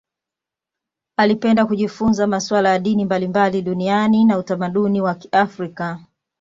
[1.17, 5.99] Alipenda kujifunza masuala ya dini mbalimbali duniani na utamaduni wa Kiafrika.